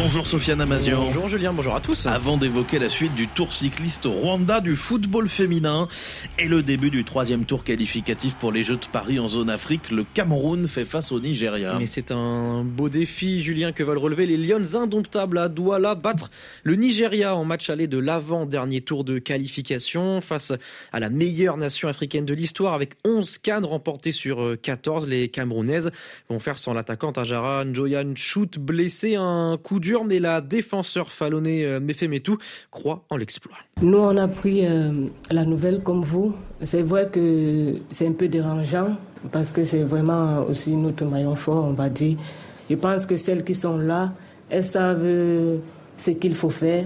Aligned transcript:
Bonjour 0.00 0.24
Sofiane 0.24 0.60
Amazian. 0.60 1.02
Bonjour 1.06 1.26
Julien, 1.26 1.52
bonjour 1.52 1.74
à 1.74 1.80
tous. 1.80 2.06
Avant 2.06 2.36
d'évoquer 2.36 2.78
la 2.78 2.88
suite 2.88 3.16
du 3.16 3.26
tour 3.26 3.52
cycliste 3.52 4.04
Rwanda 4.04 4.60
du 4.60 4.76
football 4.76 5.28
féminin 5.28 5.88
et 6.38 6.46
le 6.46 6.62
début 6.62 6.90
du 6.90 7.02
troisième 7.02 7.44
tour 7.44 7.64
qualificatif 7.64 8.36
pour 8.36 8.52
les 8.52 8.62
Jeux 8.62 8.76
de 8.76 8.86
Paris 8.92 9.18
en 9.18 9.26
zone 9.26 9.50
Afrique, 9.50 9.90
le 9.90 10.04
Cameroun 10.04 10.68
fait 10.68 10.84
face 10.84 11.10
au 11.10 11.18
Nigeria. 11.18 11.76
Et 11.80 11.86
c'est 11.86 12.12
un 12.12 12.62
beau 12.62 12.88
défi, 12.88 13.42
Julien, 13.42 13.72
que 13.72 13.82
veulent 13.82 13.98
relever 13.98 14.26
les 14.26 14.36
Lions 14.36 14.76
indomptables 14.76 15.36
à 15.36 15.48
Douala, 15.48 15.96
battre 15.96 16.30
le 16.62 16.76
Nigeria 16.76 17.34
en 17.34 17.44
match 17.44 17.68
aller 17.68 17.88
de 17.88 17.98
l'avant-dernier 17.98 18.82
tour 18.82 19.02
de 19.02 19.18
qualification 19.18 20.20
face 20.20 20.52
à 20.92 21.00
la 21.00 21.10
meilleure 21.10 21.56
nation 21.56 21.88
africaine 21.88 22.24
de 22.24 22.34
l'histoire 22.34 22.72
avec 22.72 22.94
11 23.04 23.38
cannes 23.38 23.64
remportées 23.64 24.12
sur 24.12 24.54
14. 24.62 25.08
Les 25.08 25.28
Camerounaises 25.28 25.90
vont 26.28 26.38
faire 26.38 26.56
sans 26.56 26.72
l'attaquant 26.72 27.10
Tajara 27.10 27.64
Njoyan 27.64 28.12
Shoot 28.14 28.60
blessé 28.60 29.16
un 29.16 29.58
coup 29.60 29.80
dur, 29.88 30.04
mais 30.04 30.18
la 30.18 30.42
défenseur 30.42 31.10
falonnée 31.10 31.64
euh, 31.64 31.80
Mefemetou 31.80 32.36
croit 32.70 33.04
en 33.08 33.16
l'exploit. 33.16 33.56
Nous, 33.80 33.96
on 33.96 34.16
a 34.18 34.28
pris 34.28 34.66
euh, 34.66 34.92
la 35.30 35.46
nouvelle 35.46 35.80
comme 35.82 36.02
vous. 36.02 36.34
C'est 36.62 36.82
vrai 36.82 37.08
que 37.10 37.76
c'est 37.90 38.06
un 38.06 38.12
peu 38.12 38.28
dérangeant 38.28 38.96
parce 39.32 39.50
que 39.50 39.64
c'est 39.64 39.82
vraiment 39.82 40.44
aussi 40.46 40.76
notre 40.76 41.06
maillon 41.06 41.34
fort, 41.34 41.64
on 41.64 41.72
va 41.72 41.88
dire. 41.88 42.18
Je 42.68 42.74
pense 42.74 43.06
que 43.06 43.16
celles 43.16 43.44
qui 43.44 43.54
sont 43.54 43.78
là, 43.78 44.12
elles 44.50 44.64
savent 44.64 45.00
euh, 45.04 45.56
ce 45.96 46.10
qu'il 46.10 46.34
faut 46.34 46.50
faire. 46.50 46.84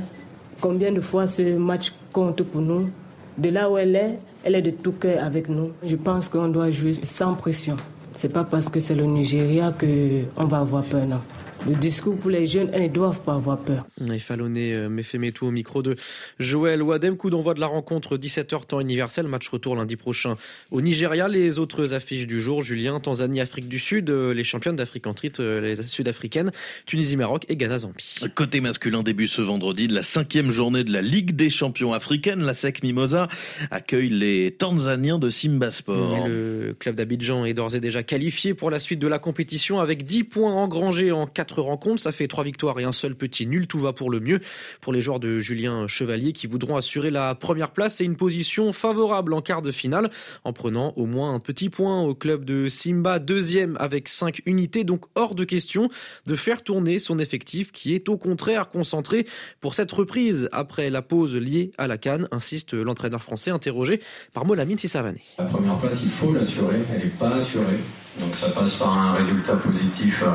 Combien 0.61 0.93
de 0.93 1.01
fois 1.01 1.27
ce 1.27 1.57
match 1.57 1.93
compte 2.13 2.43
pour 2.43 2.61
nous? 2.61 2.89
De 3.37 3.49
là 3.49 3.69
où 3.69 3.79
elle 3.79 3.97
est, 3.97 4.19
elle 4.45 4.55
est 4.55 4.63
de 4.63 4.71
tout 4.71 4.93
cœur 4.93 5.25
avec 5.25 5.49
nous. 5.49 5.71
Je 5.85 5.97
pense 5.97 6.29
qu'on 6.29 6.47
doit 6.49 6.71
jouer 6.71 6.95
sans 7.03 7.35
pression. 7.35 7.77
C'est 8.15 8.33
pas 8.33 8.45
parce 8.45 8.69
que 8.69 8.79
c'est 8.79 8.95
le 8.95 9.07
Nigeria 9.07 9.73
qu'on 9.73 10.45
va 10.45 10.59
avoir 10.59 10.85
peur, 10.85 11.05
non 11.07 11.21
le 11.69 11.77
discours 11.77 12.19
pour 12.19 12.31
les 12.31 12.47
jeunes, 12.47 12.71
elles 12.73 12.83
ne 12.83 12.89
doivent 12.89 13.21
pas 13.23 13.35
avoir 13.35 13.59
peur. 13.59 13.87
Il 14.01 14.19
fallait 14.21 14.75
euh, 14.75 15.31
tout 15.33 15.47
au 15.47 15.51
micro 15.51 15.83
de 15.83 15.97
Joël 16.41 16.83
Wadem. 16.83 17.17
Coup 17.17 17.31
d'envoi 17.31 17.55
de 17.55 17.61
la 17.61 17.69
rencontre 17.69 18.17
17h 18.17 18.67
temps 18.67 18.81
universel. 18.81 19.29
Match 19.29 19.49
retour 19.49 19.77
lundi 19.77 19.97
prochain 19.97 20.37
au 20.71 20.81
Nigeria. 20.81 21.29
Les 21.29 21.59
autres 21.59 21.95
affiches 21.95 22.27
du 22.27 22.41
jour, 22.41 22.63
Julien, 22.63 22.99
Tanzanie, 22.99 23.41
Afrique 23.41 23.69
du 23.69 23.79
Sud, 23.79 24.11
euh, 24.11 24.35
les 24.35 24.43
championnes 24.43 24.75
d'Afrique 24.75 25.07
en 25.07 25.15
titre, 25.15 25.43
euh, 25.43 25.61
les 25.61 25.83
sud-africaines, 25.85 26.51
Tunisie, 26.85 27.17
Maroc 27.17 27.47
et 27.49 27.57
Ghana, 27.57 27.79
Zambie. 27.79 28.17
Côté 28.35 28.61
masculin, 28.61 29.03
début 29.03 29.29
ce 29.29 29.43
vendredi 29.43 29.87
de 29.87 29.95
la 29.95 30.03
cinquième 30.03 30.51
journée 30.51 30.83
de 30.83 30.93
la 30.93 31.03
Ligue 31.03 31.37
des 31.37 31.51
champions 31.51 31.93
africaines. 31.93 32.43
La 32.43 32.55
SEC 32.55 32.83
Mimosa 32.83 33.29
accueille 33.71 34.09
les 34.09 34.51
Tanzaniens 34.51 35.19
de 35.19 35.29
Simba 35.29 35.71
Sport. 35.71 36.27
le 36.27 36.75
club 36.79 36.97
d'Abidjan 36.97 37.45
est 37.45 37.55
d'ores 37.55 37.77
et 37.77 37.81
déjà 37.81 38.03
qualifié 38.03 38.55
pour 38.55 38.71
la 38.71 38.81
suite 38.81 38.99
de 38.99 39.07
la 39.07 39.21
compétition 39.21 39.79
avec 39.79 40.05
10 40.05 40.25
points 40.25 40.53
engrangés 40.53 41.13
en 41.13 41.27
4 41.27 41.52
rencontres. 41.61 42.03
Ça 42.03 42.13
fait 42.13 42.29
trois 42.29 42.45
victoires 42.45 42.79
et 42.81 42.85
un 42.85 42.93
seul 42.93 43.15
petit 43.15 43.47
nul. 43.47 43.67
Tout 43.67 43.79
va 43.79 43.93
pour 43.93 44.11
le 44.11 44.21
mieux 44.21 44.41
pour 44.81 44.93
les 44.93 45.03
joueurs 45.03 45.21
de 45.21 45.41
Julien 45.41 45.87
Chevalier 45.87 46.33
qui 46.33 46.47
voudront 46.47 46.77
assurer 46.77 47.11
la 47.11 47.35
première 47.35 47.71
place 47.71 48.01
et 48.01 48.05
une 48.05 48.17
position 48.17 48.73
favorable 48.73 49.35
en 49.35 49.41
quart 49.41 49.63
de 49.63 49.73
finale 49.73 50.11
en 50.45 50.53
prenant 50.53 50.93
au 50.97 51.07
moins 51.07 51.35
un 51.35 51.41
petit 51.41 51.71
point 51.71 52.03
au 52.03 52.15
club 52.15 52.45
de 52.45 52.69
Simba, 52.69 53.19
deuxième 53.19 53.77
avec 53.79 54.09
cinq 54.09 54.43
unités. 54.47 54.85
Donc 54.85 55.05
hors 55.15 55.35
de 55.35 55.45
question 55.45 55.91
de 56.27 56.37
faire 56.37 56.63
tourner 56.63 56.99
son 56.99 57.19
effectif 57.19 57.73
qui 57.73 57.95
est 57.95 58.09
au 58.09 58.17
contraire 58.17 58.71
concentré 58.71 59.27
pour 59.61 59.75
cette 59.75 59.93
reprise 59.93 60.49
après 60.53 60.91
la 60.91 61.03
pause 61.03 61.35
liée 61.35 61.73
à 61.79 61.87
la 61.87 61.99
canne, 61.99 62.29
insiste 62.31 62.75
l'entraîneur 62.75 63.23
français 63.23 63.51
interrogé 63.51 64.01
par 64.33 64.45
Molamine 64.45 64.79
Sissavané. 64.79 65.23
La 65.39 65.45
première 65.45 65.79
place, 65.79 66.01
il 66.03 66.11
faut 66.11 66.33
l'assurer, 66.33 66.79
elle 66.93 67.05
n'est 67.05 67.11
pas 67.11 67.31
assurée. 67.31 67.79
Donc 68.21 68.35
ça 68.35 68.51
passe 68.51 68.77
par 68.77 68.93
un 68.93 69.13
résultat 69.15 69.57
positif 69.57 70.23
euh, 70.23 70.31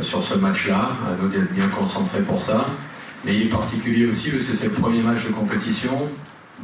sur 0.00 0.22
ce 0.22 0.34
match-là. 0.34 0.90
Nous 1.20 1.28
d'être 1.28 1.52
bien 1.52 1.68
concentrés 1.68 2.22
pour 2.22 2.40
ça. 2.40 2.66
Mais 3.24 3.36
il 3.36 3.42
est 3.46 3.50
particulier 3.50 4.06
aussi 4.06 4.30
parce 4.30 4.44
que 4.44 4.54
c'est 4.54 4.68
le 4.68 4.72
premier 4.72 5.02
match 5.02 5.26
de 5.26 5.32
compétition. 5.32 6.08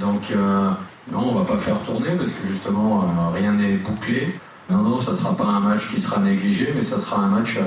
Donc 0.01 0.31
euh, 0.31 0.71
non, 1.11 1.31
on 1.31 1.35
va 1.35 1.45
pas 1.45 1.59
faire 1.59 1.79
tourner 1.81 2.11
parce 2.17 2.31
que 2.31 2.49
justement 2.49 3.03
euh, 3.03 3.31
rien 3.35 3.53
n'est 3.53 3.77
bouclé. 3.77 4.35
Non, 4.71 4.79
non, 4.79 5.01
ça 5.01 5.15
sera 5.15 5.37
pas 5.37 5.45
un 5.45 5.61
match 5.61 5.89
qui 5.93 6.01
sera 6.01 6.21
négligé, 6.21 6.73
mais 6.75 6.83
ça 6.83 6.99
sera 6.99 7.19
un 7.19 7.29
match 7.29 7.59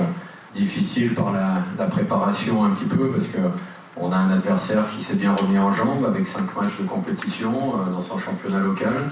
difficile 0.52 1.14
par 1.14 1.32
la, 1.32 1.62
la, 1.78 1.86
préparation 1.86 2.64
un 2.64 2.70
petit 2.70 2.84
peu 2.84 3.08
parce 3.08 3.28
que 3.28 3.38
on 3.96 4.10
a 4.12 4.16
un 4.16 4.30
adversaire 4.32 4.84
qui 4.94 5.02
s'est 5.02 5.14
bien 5.14 5.34
remis 5.34 5.58
en 5.58 5.72
jambe 5.72 6.04
avec 6.04 6.26
cinq 6.26 6.54
matchs 6.60 6.78
de 6.80 6.86
compétition 6.86 7.74
dans 7.92 8.02
son 8.02 8.18
championnat 8.18 8.58
local. 8.60 9.08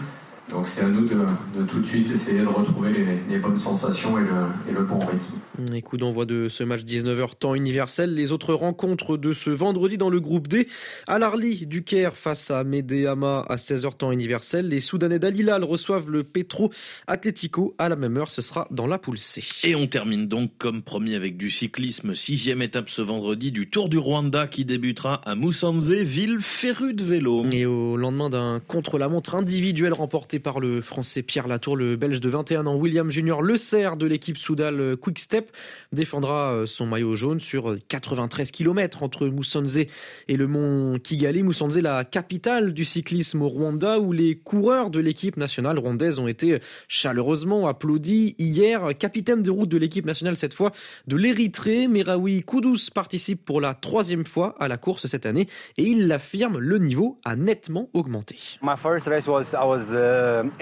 Donc 0.50 0.66
c'est 0.66 0.80
à 0.80 0.88
nous 0.88 1.06
de, 1.06 1.62
tout 1.66 1.80
de 1.80 1.86
suite 1.86 2.10
essayer 2.10 2.40
de 2.40 2.46
retrouver 2.46 2.90
les, 3.28 3.38
bonnes 3.38 3.58
sensations 3.58 4.18
et 4.18 4.72
le, 4.72 4.82
bon 4.82 4.98
rythme. 4.98 5.74
Et 5.74 5.82
coup 5.82 5.98
d'envoi 5.98 6.24
de 6.24 6.48
ce 6.48 6.64
match 6.64 6.82
19h 6.82 7.36
temps 7.38 7.54
universel. 7.54 8.14
Les 8.14 8.32
autres 8.32 8.54
rencontres 8.54 9.18
de 9.18 9.34
ce 9.34 9.50
vendredi 9.50 9.98
dans 9.98 10.08
le 10.08 10.20
groupe 10.20 10.48
D. 10.48 10.66
Al-Arli 11.06 11.66
du 11.66 11.84
Caire 11.84 12.16
face 12.16 12.50
à 12.50 12.64
Medeama 12.64 13.44
à 13.48 13.56
16h 13.56 13.96
temps 13.96 14.10
universel. 14.10 14.68
Les 14.68 14.80
Soudanais 14.80 15.18
d'Alilal 15.18 15.64
reçoivent 15.64 16.08
le 16.08 16.24
Petro 16.24 16.72
Atlético 17.06 17.74
à 17.78 17.90
la 17.90 17.96
même 17.96 18.16
heure. 18.16 18.30
Ce 18.30 18.40
sera 18.40 18.68
dans 18.70 18.86
la 18.86 18.98
poule 18.98 19.18
C. 19.18 19.44
Et 19.64 19.74
on 19.74 19.86
termine 19.86 20.28
donc 20.28 20.52
comme 20.56 20.82
promis 20.82 21.14
avec 21.14 21.36
du 21.36 21.50
cyclisme. 21.50 22.14
Sixième 22.14 22.62
étape 22.62 22.88
ce 22.88 23.02
vendredi 23.02 23.52
du 23.52 23.68
Tour 23.68 23.90
du 23.90 23.98
Rwanda 23.98 24.46
qui 24.46 24.64
débutera 24.64 25.20
à 25.26 25.34
Moussanze, 25.34 25.92
ville 25.92 26.38
férue 26.40 26.94
de 26.94 27.04
vélo. 27.04 27.44
Et 27.52 27.66
au 27.66 27.96
lendemain 27.98 28.30
d'un 28.30 28.60
contre-la-montre 28.66 29.34
individuel 29.34 29.92
remporté 29.92 30.37
par 30.38 30.60
le 30.60 30.80
français 30.80 31.22
Pierre 31.22 31.48
Latour, 31.48 31.76
le 31.76 31.96
belge 31.96 32.20
de 32.20 32.28
21 32.28 32.66
ans 32.66 32.76
William 32.76 33.10
Junior 33.10 33.42
Le 33.42 33.56
Serre 33.56 33.96
de 33.96 34.06
l'équipe 34.06 34.38
Soudal 34.38 34.96
Quick 34.96 35.18
Step 35.18 35.50
défendra 35.92 36.52
euh, 36.52 36.66
son 36.66 36.86
maillot 36.86 37.16
jaune 37.16 37.40
sur 37.40 37.74
93 37.88 38.50
km 38.50 39.02
entre 39.02 39.26
Moussanze 39.26 39.78
et 39.78 40.36
le 40.36 40.46
mont 40.46 40.98
Kigali. 40.98 41.42
Moussanze, 41.42 41.78
la 41.78 42.04
capitale 42.04 42.74
du 42.74 42.84
cyclisme 42.84 43.42
au 43.42 43.48
Rwanda, 43.48 43.98
où 43.98 44.12
les 44.12 44.36
coureurs 44.36 44.90
de 44.90 45.00
l'équipe 45.00 45.36
nationale 45.36 45.78
rwandaise 45.78 46.18
ont 46.18 46.28
été 46.28 46.58
chaleureusement 46.88 47.66
applaudis 47.68 48.34
hier. 48.38 48.96
Capitaine 48.98 49.42
de 49.42 49.50
route 49.50 49.68
de 49.68 49.78
l'équipe 49.78 50.06
nationale 50.06 50.36
cette 50.36 50.54
fois 50.54 50.72
de 51.06 51.16
l'Érythrée, 51.16 51.88
Meraoui 51.88 52.42
Koudous 52.42 52.90
participe 52.94 53.44
pour 53.44 53.60
la 53.60 53.74
troisième 53.74 54.24
fois 54.24 54.54
à 54.60 54.68
la 54.68 54.76
course 54.76 55.06
cette 55.06 55.26
année 55.26 55.46
et 55.76 55.82
il 55.82 56.06
l'affirme, 56.06 56.58
le 56.58 56.78
niveau 56.78 57.20
a 57.24 57.36
nettement 57.36 57.88
augmenté. 57.92 58.36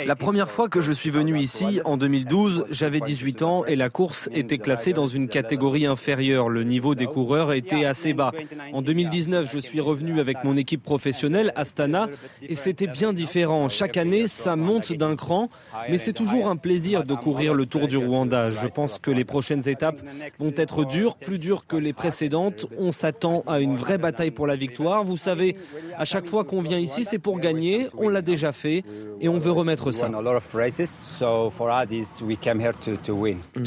La 0.05 0.17
première 0.17 0.51
fois 0.51 0.69
que 0.69 0.81
je 0.81 0.93
suis 0.93 1.11
venu 1.11 1.39
ici, 1.39 1.81
en 1.85 1.97
2012, 1.97 2.67
j'avais 2.71 3.01
18 3.01 3.43
ans 3.43 3.65
et 3.65 3.77
la 3.77 3.91
course 3.91 4.29
était 4.33 4.59
classée 4.59 4.93
dans 4.93 5.07
une 5.07 5.29
catégorie 5.29 5.87
inférieure. 5.87 6.49
Le 6.49 6.65
niveau 6.65 6.95
des 6.95 7.07
coureurs 7.07 7.53
était 7.53 7.85
assez 7.85 8.13
bas. 8.13 8.33
En 8.73 8.83
2019, 8.83 9.51
je 9.53 9.59
suis 9.59 9.81
revenu 9.81 10.21
avec 10.21 10.45
mon 10.45 10.57
équipe 10.57 10.83
professionnelle, 10.83 11.53
Astana, 11.57 12.09
et 12.43 12.55
c'était 12.55 12.87
bien 12.87 13.13
différent. 13.13 13.69
Chaque 13.69 13.97
année, 13.97 14.27
ça 14.27 14.57
monte 14.57 14.93
d'un 14.93 15.17
cran, 15.17 15.49
mais 15.89 15.99
c'est 15.99 16.13
toujours 16.13 16.49
un 16.49 16.57
plaisir 16.57 17.05
de 17.05 17.15
courir 17.15 17.55
le 17.55 17.67
Tour 17.67 17.89
du 17.89 17.97
Rwanda. 17.97 18.51
Je 18.51 18.67
pense 18.67 18.99
que 18.99 19.11
les 19.11 19.25
prochaines 19.25 19.69
étapes 19.69 20.01
vont 20.39 20.53
être 20.57 20.85
dures, 20.85 21.17
plus 21.17 21.39
dures 21.39 21.67
que 21.67 21.77
les 21.77 21.93
précédentes. 21.93 22.67
On 22.79 22.93
s'attend 22.93 23.43
à 23.47 23.61
une 23.61 23.77
vraie 23.77 23.99
bataille 23.99 24.31
pour 24.31 24.47
la 24.47 24.57
victoire. 24.57 25.05
Vous 25.05 25.17
savez, 25.17 25.57
à 25.97 26.05
chaque 26.05 26.27
fois 26.27 26.45
qu'on 26.45 26.63
vient 26.63 26.79
ici, 26.79 27.05
c'est 27.05 27.19
pour 27.19 27.39
gagner. 27.39 27.89
On 27.97 28.09
l'a 28.09 28.23
déjà 28.23 28.53
fait 28.53 28.85
et 29.21 29.29
on 29.29 29.39
veut 29.39 29.53
remettre 29.57 29.93
ça. 29.93 30.09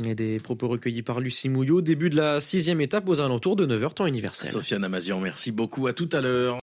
Et 0.05 0.15
des 0.15 0.39
propos 0.39 0.67
recueillis 0.67 1.01
par 1.01 1.19
Lucie 1.19 1.49
Mouillot, 1.49 1.81
début 1.81 2.09
de 2.09 2.15
la 2.15 2.41
sixième 2.41 2.81
étape 2.81 3.07
aux 3.09 3.21
alentours 3.21 3.55
de 3.55 3.65
9h 3.65 3.93
temps 3.93 4.05
universel. 4.05 4.49
Sofiane 4.49 4.83
Amazian, 4.83 5.19
merci 5.19 5.51
beaucoup. 5.51 5.87
À 5.87 5.93
tout 5.93 6.09
à 6.11 6.21
l'heure. 6.21 6.57